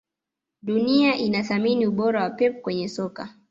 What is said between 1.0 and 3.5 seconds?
inathamini ubora wa Pep kwenye soka